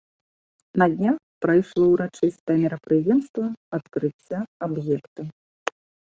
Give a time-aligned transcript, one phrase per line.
[0.81, 3.45] На днях прайшло ўрачыстае мерапрыемства
[3.79, 4.39] адкрыцця
[4.69, 5.23] аб'екта.